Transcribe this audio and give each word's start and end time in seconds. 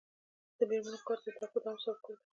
د 0.57 0.59
میرمنو 0.69 1.05
کار 1.07 1.17
د 1.23 1.27
زدکړو 1.35 1.59
دوام 1.63 1.77
سبب 1.83 1.97
ګرځي. 2.05 2.23